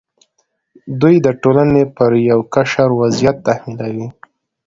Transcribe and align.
دوی 1.01 1.15
د 1.25 1.27
ټولنې 1.41 1.83
پر 1.95 2.11
یو 2.29 2.39
قشر 2.53 2.89
وضعیت 3.01 3.37
تحمیلوي. 3.47 4.07